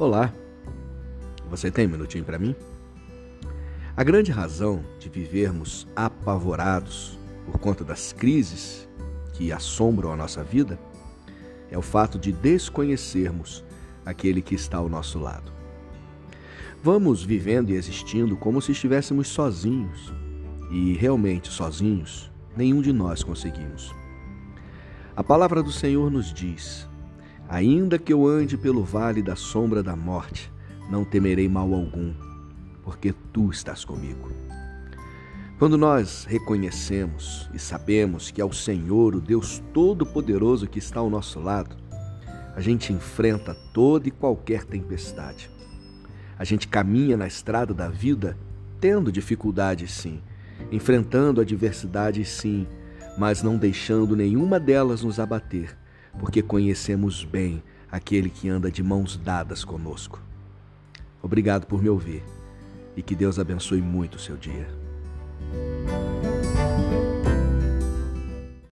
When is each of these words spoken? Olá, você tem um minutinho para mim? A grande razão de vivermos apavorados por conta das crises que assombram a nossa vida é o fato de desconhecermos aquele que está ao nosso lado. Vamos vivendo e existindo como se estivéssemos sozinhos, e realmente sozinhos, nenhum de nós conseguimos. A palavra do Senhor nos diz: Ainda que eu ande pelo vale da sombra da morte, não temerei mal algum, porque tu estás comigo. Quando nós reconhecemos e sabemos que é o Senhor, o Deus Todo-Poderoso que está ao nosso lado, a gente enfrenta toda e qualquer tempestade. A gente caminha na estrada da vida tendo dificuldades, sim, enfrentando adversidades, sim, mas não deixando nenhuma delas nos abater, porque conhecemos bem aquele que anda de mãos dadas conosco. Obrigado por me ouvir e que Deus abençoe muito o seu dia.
Olá, 0.00 0.32
você 1.50 1.70
tem 1.70 1.86
um 1.86 1.90
minutinho 1.90 2.24
para 2.24 2.38
mim? 2.38 2.56
A 3.94 4.02
grande 4.02 4.32
razão 4.32 4.82
de 4.98 5.10
vivermos 5.10 5.86
apavorados 5.94 7.18
por 7.44 7.58
conta 7.58 7.84
das 7.84 8.10
crises 8.10 8.88
que 9.34 9.52
assombram 9.52 10.10
a 10.10 10.16
nossa 10.16 10.42
vida 10.42 10.80
é 11.70 11.76
o 11.76 11.82
fato 11.82 12.18
de 12.18 12.32
desconhecermos 12.32 13.62
aquele 14.02 14.40
que 14.40 14.54
está 14.54 14.78
ao 14.78 14.88
nosso 14.88 15.18
lado. 15.18 15.52
Vamos 16.82 17.22
vivendo 17.22 17.68
e 17.68 17.74
existindo 17.74 18.38
como 18.38 18.62
se 18.62 18.72
estivéssemos 18.72 19.28
sozinhos, 19.28 20.14
e 20.70 20.94
realmente 20.94 21.48
sozinhos, 21.48 22.32
nenhum 22.56 22.80
de 22.80 22.90
nós 22.90 23.22
conseguimos. 23.22 23.94
A 25.14 25.22
palavra 25.22 25.62
do 25.62 25.70
Senhor 25.70 26.10
nos 26.10 26.32
diz: 26.32 26.88
Ainda 27.50 27.98
que 27.98 28.12
eu 28.12 28.28
ande 28.28 28.56
pelo 28.56 28.84
vale 28.84 29.20
da 29.20 29.34
sombra 29.34 29.82
da 29.82 29.96
morte, 29.96 30.52
não 30.88 31.04
temerei 31.04 31.48
mal 31.48 31.74
algum, 31.74 32.14
porque 32.84 33.12
tu 33.32 33.50
estás 33.50 33.84
comigo. 33.84 34.30
Quando 35.58 35.76
nós 35.76 36.24
reconhecemos 36.26 37.50
e 37.52 37.58
sabemos 37.58 38.30
que 38.30 38.40
é 38.40 38.44
o 38.44 38.52
Senhor, 38.52 39.16
o 39.16 39.20
Deus 39.20 39.60
Todo-Poderoso 39.74 40.68
que 40.68 40.78
está 40.78 41.00
ao 41.00 41.10
nosso 41.10 41.40
lado, 41.40 41.76
a 42.54 42.60
gente 42.60 42.92
enfrenta 42.92 43.52
toda 43.74 44.06
e 44.06 44.12
qualquer 44.12 44.62
tempestade. 44.62 45.50
A 46.38 46.44
gente 46.44 46.68
caminha 46.68 47.16
na 47.16 47.26
estrada 47.26 47.74
da 47.74 47.88
vida 47.88 48.38
tendo 48.80 49.10
dificuldades, 49.10 49.90
sim, 49.90 50.22
enfrentando 50.70 51.40
adversidades, 51.40 52.28
sim, 52.28 52.64
mas 53.18 53.42
não 53.42 53.56
deixando 53.56 54.14
nenhuma 54.14 54.60
delas 54.60 55.02
nos 55.02 55.18
abater, 55.18 55.76
porque 56.18 56.42
conhecemos 56.42 57.24
bem 57.24 57.62
aquele 57.90 58.30
que 58.30 58.48
anda 58.48 58.70
de 58.70 58.82
mãos 58.82 59.16
dadas 59.16 59.64
conosco. 59.64 60.20
Obrigado 61.22 61.66
por 61.66 61.82
me 61.82 61.88
ouvir 61.88 62.22
e 62.96 63.02
que 63.02 63.14
Deus 63.14 63.38
abençoe 63.38 63.80
muito 63.80 64.14
o 64.16 64.20
seu 64.20 64.36
dia. 64.36 64.68